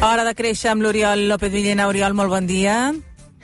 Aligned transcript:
Hora 0.00 0.24
de 0.24 0.32
créixer 0.34 0.72
amb 0.72 0.82
l'Oriol 0.82 1.28
López 1.28 1.52
Villena. 1.52 1.86
Oriol, 1.86 2.14
molt 2.18 2.32
bon 2.32 2.48
dia. 2.48 2.90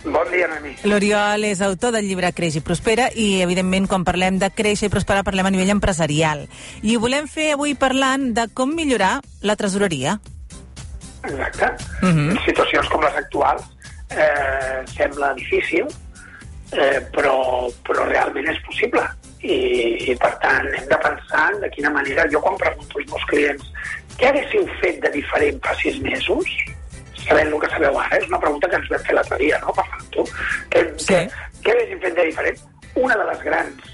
Bon 0.03 0.31
dia, 0.33 0.49
Nani. 0.51 0.73
L'Oriol 0.91 1.45
és 1.47 1.61
autor 1.63 1.93
del 1.95 2.09
llibre 2.09 2.33
Creix 2.35 2.57
i 2.59 2.63
Prospera 2.67 3.07
i, 3.15 3.43
evidentment, 3.45 3.87
quan 3.91 4.07
parlem 4.07 4.41
de 4.43 4.49
créixer 4.51 4.89
i 4.91 4.93
prosperar, 4.93 5.23
parlem 5.27 5.47
a 5.47 5.53
nivell 5.55 5.71
empresarial. 5.77 6.47
I 6.83 6.97
ho 6.97 7.03
volem 7.03 7.29
fer 7.31 7.53
avui 7.55 7.77
parlant 7.79 8.33
de 8.35 8.49
com 8.55 8.75
millorar 8.75 9.21
la 9.47 9.55
tresoreria. 9.55 10.19
Exacte. 11.23 11.71
Uh 12.03 12.09
-huh. 12.11 12.31
En 12.33 12.45
situacions 12.45 12.89
com 12.89 13.01
les 13.03 13.15
actuals 13.15 13.63
eh, 14.11 14.83
sembla 14.97 15.35
difícil, 15.35 15.87
eh, 16.73 17.01
però, 17.15 17.37
però 17.87 18.07
realment 18.09 18.49
és 18.51 18.61
possible. 18.67 19.03
I, 19.47 19.57
I, 20.11 20.15
per 20.19 20.33
tant, 20.43 20.67
hem 20.75 20.87
de 20.91 20.99
pensar 21.05 21.51
de 21.63 21.71
quina 21.71 21.93
manera... 21.95 22.27
Jo, 22.33 22.41
quan 22.43 22.57
pregunto 22.59 22.99
als 22.99 23.11
meus 23.13 23.27
clients 23.31 23.69
què 24.17 24.31
haguéssiu 24.31 24.65
fet 24.81 25.03
de 25.05 25.11
diferent 25.15 25.61
fa 25.63 25.75
sis 25.79 25.99
mesos, 26.03 26.49
sabent 27.27 27.53
el 27.53 27.61
que 27.61 27.69
sabeu 27.71 27.99
ara, 28.01 28.17
és 28.17 28.27
una 28.31 28.41
pregunta 28.41 28.71
que 28.71 28.81
ens 28.81 28.89
vam 28.91 29.05
fer 29.05 29.19
l'altre 29.19 29.39
dia, 29.43 29.59
no?, 29.63 29.75
parlant 29.77 30.09
tu. 30.15 30.25
Què, 30.73 30.83
Sí. 30.97 31.13
què, 31.13 31.21
què 31.63 31.75
haguéssim 31.75 32.01
fet 32.01 32.17
de 32.17 32.25
diferent? 32.31 32.65
Una 32.97 33.19
de 33.21 33.27
les 33.29 33.45
grans 33.45 33.93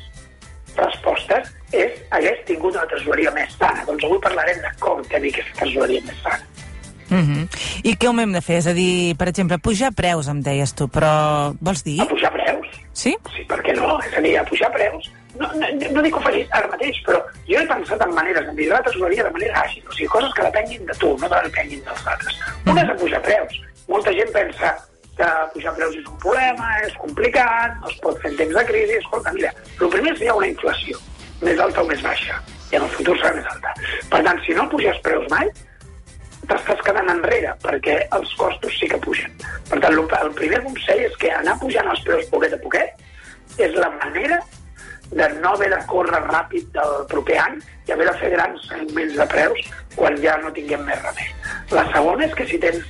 respostes 0.77 1.51
és 1.77 1.99
hagués 2.17 2.39
tingut 2.49 2.77
una 2.77 2.87
tresoreria 2.89 3.33
més 3.35 3.53
sana. 3.59 3.85
Doncs 3.89 4.05
avui 4.07 4.21
parlarem 4.25 4.61
de 4.63 4.71
com 4.81 5.03
tenir 5.11 5.33
aquesta 5.35 5.59
tresoreria 5.65 6.01
més 6.07 6.23
sana. 6.23 6.32
Uh 7.13 7.19
-huh. 7.19 7.49
I 7.83 7.97
què 7.97 8.09
ho 8.09 8.21
hem 8.21 8.33
de 8.33 8.41
fer? 8.41 8.57
És 8.57 8.67
a 8.67 8.73
dir, 8.73 9.17
per 9.17 9.29
exemple, 9.29 9.59
pujar 9.59 9.93
preus, 9.93 10.29
em 10.29 10.41
deies 10.43 10.75
tu, 10.75 10.89
però 10.89 11.55
vols 11.61 11.85
dir? 11.85 12.01
A 12.01 12.07
pujar 12.07 12.33
preus? 12.33 12.67
Sí? 12.93 13.17
Sí, 13.37 13.45
per 13.49 13.63
què 13.63 13.75
no? 13.77 13.99
És 14.01 14.17
a 14.17 14.21
dir, 14.21 14.39
a 14.39 14.45
pujar 14.45 14.73
preus. 14.73 15.11
No, 15.39 15.49
no, 15.57 15.67
no 15.93 16.03
dic 16.03 16.13
que 16.13 16.19
ho 16.19 16.23
facis 16.23 16.49
ara 16.51 16.69
mateix, 16.69 16.97
però 17.07 17.19
jo 17.49 17.59
he 17.59 17.67
pensat 17.67 18.03
en 18.05 18.15
maneres 18.15 18.47
de 18.47 18.53
millorar 18.53 18.81
la 18.81 18.91
tresoreria 18.91 19.25
de 19.25 19.31
manera 19.31 19.63
àgil. 19.63 19.83
O 19.89 19.93
sigui, 19.93 20.09
coses 20.09 20.33
que 20.37 20.43
depenguin 20.43 20.87
de 20.87 20.95
tu, 21.01 21.17
no 21.21 21.29
depenguin 21.29 21.85
dels 21.85 22.07
altres. 22.07 22.41
Una 22.67 22.83
és 22.83 22.91
a 22.91 22.97
pujar 23.01 23.23
preus. 23.23 23.61
Molta 23.89 24.13
gent 24.13 24.33
pensa 24.33 24.75
que 25.17 25.29
pujar 25.55 25.75
preus 25.77 25.97
és 25.97 26.07
un 26.07 26.19
problema, 26.19 26.69
és 26.87 26.95
complicat, 27.01 27.81
no 27.81 27.89
es 27.89 27.99
pot 28.05 28.21
fer 28.23 28.31
en 28.33 28.37
temps 28.37 28.55
de 28.55 28.65
crisi. 28.71 29.01
Escolta, 29.01 29.33
mira, 29.33 29.53
el 29.81 29.93
primer 29.97 30.13
és 30.13 30.19
que 30.19 30.25
hi 30.25 30.33
ha 30.33 30.39
una 30.41 30.51
inflació, 30.53 31.03
més 31.43 31.61
alta 31.67 31.83
o 31.83 31.89
més 31.89 32.03
baixa, 32.05 32.41
i 32.71 32.77
en 32.77 32.87
el 32.87 32.95
futur 32.97 33.17
serà 33.21 33.35
més 33.37 33.51
alta. 33.55 33.75
Per 34.13 34.23
tant, 34.29 34.41
si 34.47 34.57
no 34.59 34.69
puges 34.73 35.01
preus 35.05 35.29
mai, 35.33 35.49
t'estàs 36.49 36.81
quedant 36.87 37.11
enrere, 37.13 37.55
perquè 37.63 37.99
els 38.17 38.33
costos 38.39 38.75
sí 38.79 38.89
que 38.91 38.99
pugen. 39.05 39.31
Per 39.71 39.79
tant, 39.83 39.95
el, 39.95 40.33
primer 40.39 40.63
consell 40.65 41.05
és 41.07 41.15
que 41.21 41.31
anar 41.31 41.59
pujant 41.61 41.89
els 41.93 42.03
preus 42.07 42.27
poquet 42.33 42.57
a 42.57 42.61
poquet 42.65 43.61
és 43.63 43.77
la 43.77 43.91
manera 44.01 44.41
de 45.13 45.29
no 45.43 45.53
haver 45.53 45.69
de 45.71 45.79
córrer 45.87 46.23
ràpid 46.25 46.69
del 46.73 46.93
proper 47.09 47.39
any 47.39 47.59
i 47.87 47.93
haver 47.93 48.09
de 48.09 48.19
fer 48.21 48.31
grans 48.33 48.69
augments 48.79 49.17
de 49.21 49.27
preus 49.35 49.65
quan 49.95 50.17
ja 50.25 50.39
no 50.41 50.53
tinguem 50.57 50.85
més 50.89 51.03
remei. 51.05 51.33
La 51.71 51.85
segona 51.93 52.25
és 52.27 52.37
que 52.39 52.49
si 52.49 52.61
tens 52.63 52.81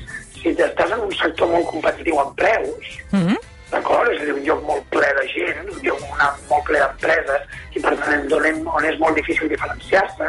si 0.42 0.50
estàs 0.50 0.90
en 0.90 1.04
un 1.06 1.12
sector 1.14 1.50
molt 1.50 1.68
competitiu 1.70 2.20
en 2.20 2.34
preus, 2.34 2.98
Uh 3.12 3.18
-huh. 3.20 3.38
d'acord? 3.70 4.10
És 4.12 4.20
a 4.20 4.24
dir, 4.24 4.34
un 4.34 4.44
lloc 4.44 4.62
molt 4.62 4.84
ple 4.90 5.08
de 5.18 5.26
gent, 5.34 5.68
un 5.70 5.80
lloc 5.82 6.00
una, 6.14 6.34
molt 6.48 6.64
ple 6.64 6.78
d'empreses, 6.78 7.42
i 7.74 7.80
per 7.80 7.96
tant 7.96 8.32
on, 8.32 8.66
on 8.66 8.84
és 8.84 8.98
molt 8.98 9.14
difícil 9.16 9.48
diferenciar-se, 9.48 10.26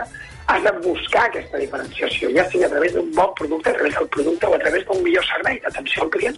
has 0.47 0.63
de 0.63 0.71
buscar 0.83 1.25
aquesta 1.29 1.57
diferenciació, 1.57 2.29
ja 2.35 2.43
sigui 2.51 2.65
a 2.65 2.69
través 2.69 2.93
d'un 2.93 3.09
bon 3.15 3.29
producte, 3.37 3.69
a 3.69 3.73
través 3.77 3.93
del 3.95 4.07
producte 4.15 4.45
o 4.47 4.53
a 4.55 4.59
través 4.59 4.85
d'un 4.87 5.01
millor 5.03 5.23
servei 5.25 5.59
d'atenció 5.63 6.03
al 6.03 6.09
client, 6.15 6.37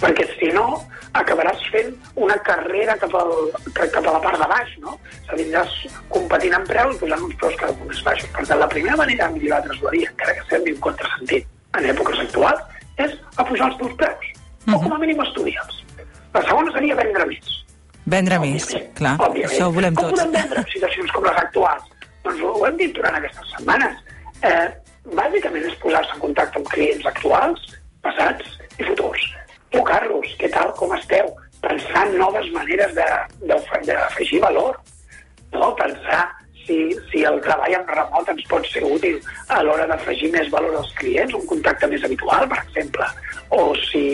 perquè 0.00 0.24
si 0.38 0.48
no 0.56 0.64
acabaràs 1.20 1.60
fent 1.72 1.92
una 2.16 2.36
carrera 2.46 2.96
cap, 3.02 3.14
al, 3.14 3.34
cap 3.76 4.00
a 4.00 4.14
la 4.16 4.20
part 4.24 4.40
de 4.40 4.48
baix, 4.54 4.72
no? 4.80 4.96
És 5.22 5.28
a 5.30 5.36
dir, 5.36 5.44
aniràs 5.50 5.74
competint 6.08 6.56
en 6.58 6.64
preus 6.70 6.96
i 6.96 7.02
posant 7.04 7.26
uns 7.28 7.36
preus 7.42 7.58
cada 7.60 7.72
cop 7.76 7.86
més 7.92 8.02
baixos. 8.08 8.30
Per 8.38 8.46
tant, 8.48 8.58
la 8.64 8.68
primera 8.72 8.96
manera 8.96 9.28
de 9.28 9.38
millorar 9.38 9.60
la 9.60 9.68
tresoreria, 9.68 10.10
encara 10.14 10.36
que 10.40 10.46
sembli 10.50 10.72
un 10.76 10.80
contrasentit 10.88 11.46
en 11.78 11.90
èpoques 11.92 12.22
actuals, 12.24 12.60
és 12.96 13.14
a 13.36 13.44
pujar 13.44 13.68
els 13.70 13.78
teus 13.82 13.94
preus, 14.00 14.30
o 14.72 14.78
com 14.80 14.92
a 14.94 14.98
mínim 15.02 15.20
estudiar-los. 15.26 15.82
La 16.34 16.42
segona 16.48 16.72
seria 16.74 16.96
vendre 16.98 17.26
més. 17.30 17.50
Vendre 18.06 18.36
més, 18.42 18.64
Òbviament, 18.68 18.90
clar. 18.98 19.14
òbviament. 19.24 19.52
Això 19.52 19.66
ho 19.68 19.72
volem 19.72 19.94
Com 19.96 20.04
tots. 20.10 20.18
podem 20.20 20.32
vendre 20.34 20.60
en 20.60 20.66
situacions 20.72 21.12
com 21.14 21.24
les 21.24 21.38
actuals? 21.40 21.84
Doncs 22.24 22.42
ho 22.42 22.66
hem 22.66 22.76
dit 22.80 22.92
durant 22.96 23.16
aquestes 23.18 23.50
setmanes. 23.54 23.98
Eh, 24.48 24.66
bàsicament 25.16 25.66
és 25.68 25.80
posar-se 25.82 26.16
en 26.16 26.22
contacte 26.22 26.60
amb 26.60 26.70
clients 26.72 27.08
actuals, 27.10 27.66
passats 28.04 28.54
i 28.78 28.86
futurs. 28.86 29.26
Trucar-los, 29.74 30.36
què 30.40 30.50
tal, 30.54 30.72
com 30.78 30.94
esteu? 30.96 31.34
Pensar 31.64 32.06
en 32.08 32.16
noves 32.20 32.48
maneres 32.54 32.96
d'afegir 32.96 34.40
valor. 34.44 34.80
No? 35.52 35.70
Pensar 35.78 36.22
si, 36.64 36.78
si 37.10 37.24
el 37.28 37.40
treball 37.44 37.76
en 37.76 37.86
remot 37.90 38.30
ens 38.32 38.46
pot 38.50 38.66
ser 38.72 38.84
útil 38.88 39.20
a 39.52 39.60
l'hora 39.64 39.86
d'afegir 39.90 40.30
més 40.32 40.48
valor 40.52 40.78
als 40.80 40.92
clients, 41.00 41.36
un 41.36 41.46
contacte 41.50 41.88
més 41.92 42.04
habitual, 42.08 42.48
per 42.48 42.60
exemple, 42.64 43.08
o 43.52 43.74
si 43.84 44.04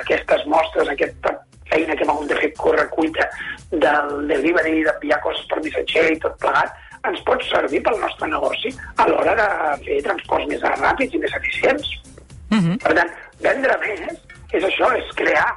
aquestes 0.00 0.46
mostres, 0.50 0.90
aquesta 0.92 1.34
feina 1.70 1.96
que 1.96 2.06
hem 2.06 2.12
hagut 2.14 2.30
de 2.30 2.38
fer 2.38 2.52
córrer 2.58 2.86
cuita 2.94 3.26
del 3.72 4.12
delivery, 4.30 4.84
d'enviar 4.86 5.18
coses 5.24 5.46
per 5.50 5.62
missatger 5.64 6.06
i 6.14 6.20
tot 6.22 6.38
plegat, 6.42 6.74
ens 7.10 7.22
pot 7.26 7.42
servir 7.50 7.82
pel 7.86 7.98
nostre 8.00 8.28
negoci 8.30 8.72
a 8.96 9.06
l'hora 9.08 9.34
de 9.38 9.48
fer 9.84 10.00
transports 10.06 10.48
més 10.50 10.64
ràpids 10.66 11.14
i 11.14 11.22
més 11.22 11.36
eficients. 11.40 11.92
Uh 12.50 12.58
-huh. 12.58 12.78
Per 12.82 12.94
tant, 12.94 13.10
vendre 13.40 13.78
més 13.84 14.00
és 14.52 14.64
això, 14.64 14.90
és 14.96 15.14
crear, 15.18 15.48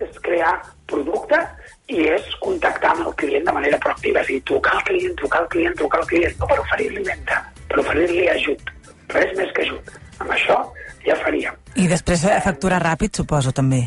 és 0.00 0.18
crear 0.20 0.54
producte 0.86 1.38
i 1.86 2.06
és 2.08 2.28
contactar 2.40 2.92
amb 2.94 3.08
el 3.08 3.14
client 3.20 3.44
de 3.44 3.52
manera 3.52 3.78
proactiva, 3.78 4.20
és 4.20 4.28
a 4.28 4.32
dir, 4.32 4.42
trucar 4.50 4.76
al 4.76 4.84
client, 4.88 5.16
trucar 5.20 5.40
al 5.40 5.48
client, 5.48 5.76
trucar 5.80 6.00
al 6.00 6.06
client, 6.06 6.38
no 6.38 6.46
per 6.46 6.58
oferir-li 6.60 7.02
venda, 7.08 7.40
per 7.68 7.80
oferir-li 7.82 8.28
ajut, 8.28 8.72
res 9.08 9.36
més 9.36 9.52
que 9.52 9.66
ajut. 9.66 9.92
Amb 10.22 10.30
això 10.30 10.58
ja 11.04 11.16
faríem. 11.20 11.56
I 11.76 11.88
després 11.90 12.24
eh, 12.24 12.38
facturar 12.44 12.80
ràpid, 12.84 13.16
suposo, 13.20 13.52
també. 13.52 13.82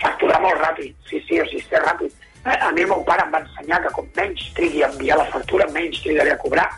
Facturar 0.00 0.40
molt 0.42 0.60
ràpid, 0.60 0.96
sí, 1.08 1.22
sí, 1.28 1.40
o 1.40 1.46
sigui, 1.48 1.62
ser 1.68 1.82
ràpid. 1.84 2.19
Eh, 2.46 2.58
A 2.60 2.70
mi 2.72 2.82
el 2.82 2.88
meu 2.88 3.02
pare 3.04 3.24
em 3.26 3.32
va 3.34 3.42
ensenyar 3.44 3.82
que 3.84 3.90
com 3.96 4.06
menys 4.16 4.46
trigui 4.56 4.82
a 4.82 4.88
enviar 4.88 5.18
la 5.20 5.26
factura, 5.32 5.66
menys 5.74 6.00
trigaré 6.04 6.32
a 6.32 6.38
cobrar. 6.40 6.68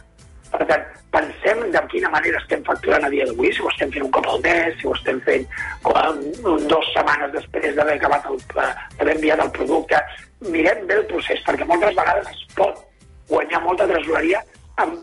Per 0.52 0.66
tant, 0.68 0.82
pensem 1.14 1.60
de 1.72 1.82
quina 1.92 2.10
manera 2.12 2.40
estem 2.40 2.64
facturant 2.66 3.06
a 3.06 3.10
dia 3.12 3.26
d'avui, 3.28 3.52
si 3.52 3.62
ho 3.62 3.70
estem 3.70 3.92
fent 3.94 4.06
un 4.08 4.10
cop 4.16 4.26
al 4.28 4.42
mes, 4.44 4.74
si 4.80 4.88
ho 4.88 4.94
estem 4.96 5.20
fent 5.28 5.46
com, 5.86 6.18
dues 6.42 6.90
setmanes 6.96 7.32
després 7.36 7.76
d'haver 7.76 7.94
acabat 8.00 8.26
el, 8.32 8.40
eh, 8.64 8.72
d'haver 8.98 9.16
enviat 9.16 9.44
el 9.46 9.52
producte. 9.58 10.02
Mirem 10.50 10.86
bé 10.90 10.98
el 10.98 11.06
procés, 11.12 11.44
perquè 11.46 11.68
moltes 11.68 11.94
vegades 12.00 12.34
es 12.34 12.44
pot 12.58 12.82
guanyar 13.30 13.62
molta 13.62 13.86
tresoreria 13.88 14.42
amb 14.82 14.98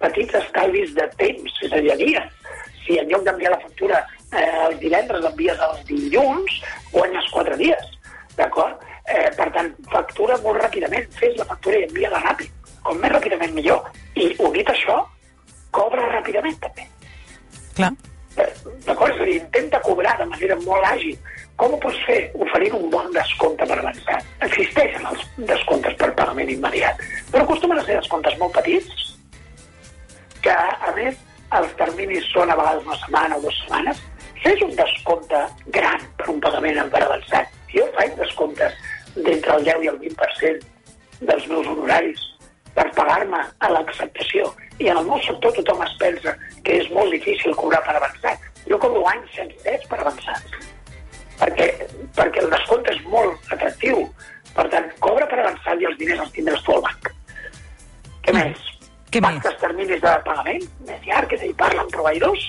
petits 0.00 0.38
estalvis 0.40 0.94
de 0.94 1.08
temps, 1.18 1.60
és 1.66 1.72
a 1.72 1.82
dir, 1.82 1.98
dies. 2.00 2.30
Si 2.86 2.98
en 3.00 3.10
lloc 3.10 3.24
d'enviar 3.26 3.54
la 3.54 3.60
factura 3.66 4.00
eh, 4.30 4.46
els 4.68 4.78
divendres 4.78 5.24
envies 5.32 5.60
els 5.68 5.84
dilluns, 5.90 6.60
molt 10.44 10.60
ràpidament, 10.62 11.06
fes 11.18 11.36
la 11.40 11.48
factura 11.50 11.80
i 11.80 11.86
envia-la 11.88 12.22
ràpid. 12.24 12.72
Com 12.84 12.98
més 13.00 13.12
ràpidament 13.12 13.54
millor. 13.56 13.86
I 14.14 14.30
unit 14.44 14.68
a 14.68 14.74
això, 14.76 14.98
cobra 15.74 16.08
ràpidament 16.12 16.58
també. 16.62 16.86
Clar. 17.74 17.92
Eh, 18.36 18.50
D'acord? 18.86 19.14
És 19.14 19.20
a 19.20 19.28
dir, 19.28 19.36
intenta 19.40 19.80
cobrar 19.82 20.16
de 20.18 20.26
manera 20.30 20.56
molt 20.64 20.84
àgil. 20.86 21.16
Com 21.56 21.74
ho 21.74 21.78
pots 21.82 22.00
fer? 22.06 22.18
Oferint 22.46 22.74
un 22.78 22.88
bon 22.90 23.12
descompte 23.14 23.66
per 23.70 23.78
avançat. 23.78 24.26
Existeixen 24.46 25.06
els 25.10 25.22
descomptes 25.50 25.94
per 26.00 26.10
pagament 26.18 26.50
immediat, 26.50 27.02
però 27.30 27.44
acostumen 27.44 27.78
a 27.78 27.84
ser 27.86 28.00
descomptes 28.00 28.36
molt 28.40 28.56
petits, 28.58 29.04
que, 30.42 30.54
a 30.54 30.90
més, 30.98 31.20
els 31.58 31.76
terminis 31.78 32.26
són 32.32 32.50
a 32.50 32.58
vegades 32.58 32.88
una 32.88 32.98
setmana 33.04 33.38
o 33.38 33.44
dues 33.44 33.60
setmanes. 33.62 34.02
Fes 34.42 34.64
un 34.66 34.74
descompte 34.76 35.40
gran 35.78 36.02
per 36.18 36.28
un 36.34 36.40
pagament 36.42 36.82
en 36.82 36.90
per 36.92 37.04
avançat. 37.06 37.54
Jo 37.74 37.86
faig 37.96 38.18
descomptes 38.18 38.74
d'entre 39.16 39.58
el 39.58 39.66
10 39.70 39.84
i 39.84 39.90
el 39.92 39.98
20% 40.02 41.26
dels 41.28 41.46
meus 41.50 41.66
honoraris 41.70 42.22
per 42.74 42.86
pagar-me 42.98 43.40
a 43.62 43.70
l'acceptació. 43.70 44.50
I 44.82 44.90
en 44.90 45.00
el 45.00 45.08
meu 45.08 45.20
sector 45.22 45.54
tothom 45.58 45.82
es 45.86 45.94
pensa 46.00 46.34
que 46.66 46.80
és 46.82 46.90
molt 46.90 47.14
difícil 47.14 47.54
cobrar 47.58 47.82
per 47.86 47.96
avançat. 48.00 48.50
Jo 48.68 48.78
cobro 48.82 49.04
anys 49.10 49.30
sencers 49.36 49.86
per 49.90 50.00
avançats. 50.02 50.70
Perquè, 51.38 51.68
perquè 52.16 52.42
el 52.42 52.50
descompte 52.50 52.94
és 52.94 53.02
molt 53.10 53.54
atractiu. 53.54 54.04
Per 54.54 54.66
tant, 54.72 54.90
cobra 55.02 55.26
per 55.30 55.40
avançat 55.42 55.82
i 55.82 55.88
els 55.90 55.98
diners 55.98 56.22
els 56.26 56.34
tindràs 56.34 56.62
tu 56.66 56.74
al 56.74 56.84
banc. 56.86 57.10
Què 58.24 58.34
més? 58.34 58.68
Què 59.14 59.22
més? 59.22 59.38
Pactes 59.38 59.58
terminis 59.62 60.02
de 60.02 60.12
pagament 60.26 60.62
més 60.88 61.08
llarg, 61.08 61.34
dir, 61.38 61.50
parla 61.58 61.82
amb 61.84 61.92
proveïdors 61.94 62.46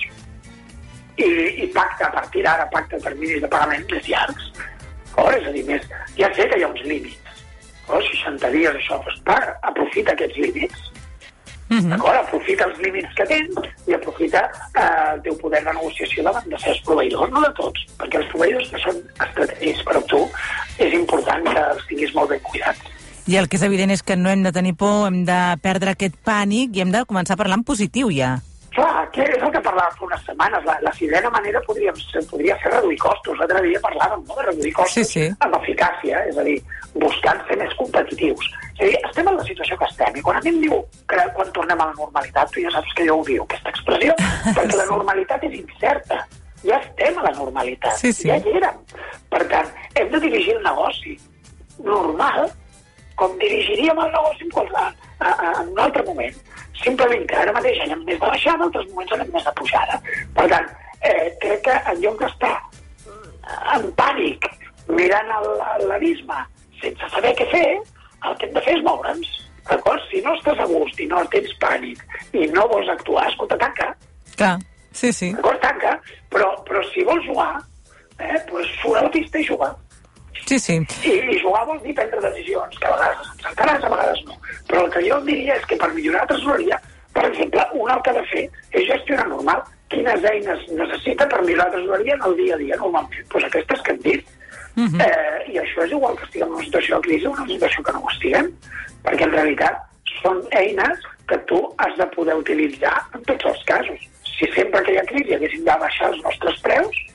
i, 1.16 1.26
i 1.62 1.66
pacta 1.74 2.08
a 2.08 2.14
partir 2.14 2.42
d'ara, 2.46 2.66
pacta 2.72 3.00
terminis 3.04 3.42
de 3.44 3.50
pagament 3.52 3.86
més 3.92 4.08
llargs. 4.10 4.48
O, 5.16 5.30
és 5.32 5.46
a 5.48 5.52
dir, 5.54 5.64
més, 5.68 5.86
ja 6.18 6.28
sé 6.36 6.48
que 6.48 6.58
hi 6.58 6.64
ha 6.66 6.72
uns 6.72 6.84
límits. 6.84 7.42
O 7.86 8.00
60 8.02 8.50
dies, 8.52 8.74
això, 8.74 8.98
doncs, 9.04 9.20
para, 9.26 9.54
aprofita 9.70 10.12
aquests 10.12 10.38
límits. 10.42 10.90
Uh 11.68 11.78
-huh. 11.78 11.88
D'acord? 11.90 12.16
Aprofita 12.16 12.64
els 12.64 12.78
límits 12.78 13.14
que 13.16 13.26
tens 13.26 13.54
i 13.86 13.94
aprofita 13.94 14.40
eh, 14.74 15.14
el 15.14 15.22
teu 15.22 15.36
poder 15.36 15.64
de 15.64 15.72
negociació 15.72 16.22
davant 16.22 16.48
de 16.48 16.58
certs 16.58 16.82
proveïdors, 16.86 17.30
no 17.30 17.40
de 17.40 17.52
tots, 17.56 17.80
perquè 17.98 18.16
els 18.20 18.28
proveïdors 18.32 18.70
que 18.70 18.78
són 18.78 18.96
estratègics 19.26 19.82
per 19.82 19.96
a 19.96 20.02
tu 20.02 20.20
és 20.78 20.92
important 20.92 21.42
que 21.44 21.62
els 21.72 21.86
tinguis 21.86 22.14
molt 22.14 22.30
ben 22.30 22.40
cuidats. 22.40 22.80
I 23.26 23.36
el 23.36 23.48
que 23.48 23.56
és 23.56 23.62
evident 23.62 23.90
és 23.90 24.02
que 24.02 24.16
no 24.16 24.30
hem 24.30 24.42
de 24.42 24.52
tenir 24.52 24.76
por, 24.76 25.08
hem 25.08 25.24
de 25.24 25.58
perdre 25.62 25.90
aquest 25.90 26.14
pànic 26.24 26.76
i 26.76 26.80
hem 26.80 26.92
de 26.92 27.04
començar 27.04 27.34
a 27.34 27.36
parlar 27.36 27.58
en 27.58 27.64
positiu 27.64 28.10
ja. 28.10 28.38
Que 29.16 29.24
és 29.24 29.40
el 29.40 29.52
que 29.54 29.60
parlàvem 29.64 29.94
fa 29.96 30.04
unes 30.04 30.24
setmanes. 30.28 30.64
La, 30.68 30.74
la 30.84 30.92
sisena 30.92 31.30
manera 31.32 31.60
podria, 31.64 31.92
podria 32.30 32.56
ser 32.60 32.72
reduir 32.74 32.98
costos. 33.00 33.38
L'altre 33.40 33.62
dia 33.64 33.80
parlàvem 33.80 34.24
no, 34.28 34.34
de 34.36 34.44
reduir 34.50 34.72
costos 34.76 34.98
Sí, 34.98 35.04
sí. 35.08 35.24
amb 35.40 35.56
eficàcia, 35.56 36.20
és 36.28 36.36
a 36.36 36.44
dir, 36.44 36.56
buscant 37.00 37.40
ser 37.48 37.56
més 37.62 37.72
competitius. 37.80 38.50
És 38.76 38.82
a 38.82 38.90
dir, 38.90 38.98
estem 39.08 39.30
en 39.32 39.38
la 39.40 39.46
situació 39.48 39.78
que 39.80 39.88
estem 39.88 40.18
i 40.20 40.24
quan 40.26 40.36
a 40.36 40.42
mi 40.44 40.52
em 40.52 40.58
diu 40.66 40.82
que 41.08 41.24
quan 41.38 41.52
tornem 41.56 41.80
a 41.80 41.86
la 41.88 41.96
normalitat, 41.96 42.52
tu 42.52 42.60
ja 42.66 42.74
saps 42.76 42.92
que 42.98 43.06
jo 43.08 43.16
ho 43.22 43.24
diu, 43.24 43.46
aquesta 43.48 43.72
expressió, 43.72 44.12
perquè 44.58 44.76
la 44.82 44.88
normalitat 44.92 45.48
és 45.48 45.56
incerta. 45.62 46.20
Ja 46.66 46.76
estem 46.82 47.18
a 47.20 47.24
la 47.30 47.32
normalitat, 47.38 47.96
Sí, 48.00 48.12
sí. 48.12 48.28
ja 48.28 48.36
hi 48.36 48.52
érem. 48.60 48.76
Per 49.32 49.42
tant, 49.48 49.72
hem 49.96 50.12
de 50.12 50.20
dirigir 50.28 50.56
el 50.58 50.62
negoci 50.68 51.16
normal 51.84 52.48
com 53.16 53.32
dirigiríem 53.40 53.96
el 53.96 54.10
negoci 54.12 54.44
en, 54.44 54.50
qualsevol, 54.52 54.96
en 55.24 55.70
un 55.72 55.78
altre 55.80 56.02
moment. 56.04 56.34
Simplement 56.82 57.24
que 57.28 57.36
ara 57.40 57.54
mateix 57.56 57.80
anem 57.84 58.02
més 58.04 58.18
de 58.20 58.26
baixada, 58.26 58.66
altres 58.68 58.88
moments 58.90 59.14
anem 59.16 59.32
més 59.34 59.46
de 59.46 59.52
pujada. 59.60 60.00
Per 60.36 60.46
tant, 60.52 60.68
eh, 61.00 61.30
crec 61.42 61.62
que 61.64 61.76
en 61.92 62.02
lloc 62.02 62.20
d'estar 62.20 62.56
en 63.74 63.88
pànic 63.98 64.46
mirant 64.88 65.32
l'abisme 65.86 66.38
sense 66.80 67.08
saber 67.12 67.32
què 67.38 67.46
fer, 67.50 67.66
el 68.26 68.36
que 68.38 68.48
hem 68.48 68.54
de 68.54 68.62
fer 68.66 68.76
és 68.78 68.84
moure'ns. 68.86 69.32
D'acord? 69.66 70.02
Si 70.10 70.20
no 70.22 70.34
estàs 70.36 70.60
a 70.62 70.66
gust 70.70 71.00
i 71.02 71.08
no 71.10 71.22
tens 71.32 71.54
pànic 71.62 72.02
i 72.38 72.46
no 72.54 72.66
vols 72.70 72.90
actuar, 72.92 73.26
escolta, 73.30 73.58
tanca. 73.58 73.88
Clar, 74.36 74.54
sí, 74.92 75.10
sí. 75.12 75.32
D'acord? 75.34 75.58
Tanca. 75.64 75.96
Però, 76.30 76.52
però 76.68 76.82
si 76.92 77.02
vols 77.08 77.24
jugar, 77.26 77.54
eh, 78.18 78.38
doncs 78.50 78.70
surt 78.82 79.00
a 79.00 79.06
la 79.08 79.12
pista 79.16 79.42
i 79.42 79.48
juga. 79.48 79.72
Sí, 80.46 80.58
sí. 80.58 80.74
I, 81.02 81.14
i 81.34 81.38
jugar 81.42 81.64
vol 81.66 81.80
dir 81.82 81.94
prendre 81.94 82.20
decisions, 82.22 82.78
que 82.78 82.86
a 82.86 82.92
vegades 82.94 83.30
encertaràs, 83.34 83.82
a 83.82 83.90
vegades 83.90 84.20
no. 84.28 84.36
Però 84.68 84.84
el 84.84 84.92
que 84.94 85.02
jo 85.08 85.18
diria 85.26 85.56
és 85.58 85.64
que 85.66 85.78
per 85.80 85.90
millorar 85.94 86.22
la 86.22 86.30
tresoreria, 86.34 86.78
per 87.16 87.24
exemple, 87.30 87.64
un 87.74 87.90
el 87.90 88.02
que 88.04 88.12
ha 88.12 88.18
de 88.20 88.24
fer 88.30 88.44
és 88.70 88.86
gestionar 88.92 89.26
normal 89.32 89.64
quines 89.90 90.24
eines 90.30 90.64
necessita 90.78 91.26
per 91.30 91.42
millorar 91.42 91.66
la 91.66 91.78
tresoreria 91.78 92.14
en 92.18 92.24
el 92.30 92.36
dia 92.38 92.54
a 92.54 92.60
dia, 92.62 92.78
normalment. 92.82 93.10
Doncs 93.16 93.32
pues 93.34 93.48
aquestes 93.48 93.82
que 93.82 93.94
hem 93.96 94.00
dit. 94.06 94.32
Uh 94.76 94.84
-huh. 94.84 95.00
eh, 95.02 95.52
I 95.52 95.58
això 95.58 95.84
és 95.84 95.90
igual 95.90 96.16
que 96.16 96.24
estiguem 96.24 96.48
en 96.48 96.54
una 96.54 96.64
situació 96.64 96.96
de 96.96 97.02
crisi 97.08 97.26
o 97.26 97.30
una 97.30 97.46
situació 97.46 97.82
que 97.82 97.92
no 97.92 98.00
ho 98.00 98.10
estiguem, 98.10 98.46
perquè 99.04 99.24
en 99.24 99.32
realitat 99.32 99.76
són 100.22 100.42
eines 100.50 100.98
que 101.26 101.38
tu 101.50 101.58
has 101.78 101.96
de 101.96 102.06
poder 102.06 102.34
utilitzar 102.34 102.96
en 103.14 103.22
tots 103.24 103.44
els 103.44 103.64
casos. 103.64 104.00
Si 104.38 104.46
sempre 104.52 104.82
que 104.82 104.92
hi 104.92 104.98
ha 104.98 105.10
crisi 105.10 105.34
haguéssim 105.34 105.64
de 105.64 105.76
baixar 105.80 106.12
els 106.12 106.22
nostres 106.22 106.60
preus, 106.60 107.05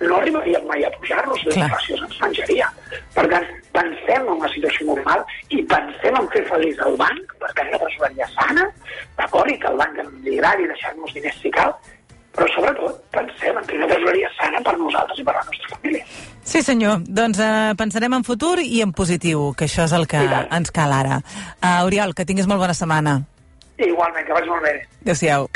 no 0.00 0.16
arribaríem 0.16 0.66
mai 0.66 0.84
a 0.84 0.90
pujar-los, 0.96 1.42
Clar. 1.44 1.68
inflació 1.68 1.98
se'ns 2.00 2.18
menjaria. 2.22 2.68
Per 3.14 3.26
tant, 3.28 3.46
pensem 3.76 4.26
en 4.26 4.34
una 4.36 4.50
situació 4.54 4.86
normal 4.88 5.24
i 5.52 5.62
pensem 5.70 6.18
en 6.20 6.28
fer 6.34 6.44
feliç 6.48 6.80
el 6.86 6.96
banc, 7.00 7.34
per 7.42 7.52
tenir 7.58 7.76
una 7.76 7.84
tresoreria 7.84 8.28
sana, 8.34 8.66
d'acord, 9.18 9.52
i 9.52 9.58
que 9.60 9.72
el 9.72 9.80
banc 9.80 10.02
ens 10.04 10.30
agradi 10.34 10.68
deixar-nos 10.72 11.16
diners 11.16 11.40
si 11.42 11.52
cal, 11.54 11.74
però 12.36 12.46
sobretot 12.54 13.00
pensem 13.12 13.56
en 13.58 13.66
tenir 13.66 13.82
una 13.82 13.90
tresoreria 13.92 14.30
sana 14.38 14.62
per 14.66 14.76
nosaltres 14.78 15.18
i 15.18 15.26
per 15.26 15.34
la 15.36 15.44
nostra 15.48 15.72
família. 15.76 16.04
Sí, 16.50 16.62
senyor. 16.66 17.02
Doncs 17.06 17.40
eh, 17.44 17.72
pensarem 17.78 18.14
en 18.16 18.24
futur 18.26 18.56
i 18.62 18.80
en 18.82 18.94
positiu, 18.96 19.50
que 19.58 19.68
això 19.68 19.84
és 19.84 19.96
el 19.96 20.08
que 20.10 20.22
ens 20.22 20.72
cal 20.74 20.94
ara. 20.96 21.20
Uh, 21.60 21.84
Oriol, 21.86 22.14
que 22.16 22.26
tinguis 22.26 22.48
molt 22.50 22.62
bona 22.62 22.74
setmana. 22.74 23.20
Igualment, 23.80 24.26
que 24.26 24.36
vagi 24.36 24.48
molt 24.48 24.64
bé. 24.66 24.78
Adéu-siau. 25.04 25.50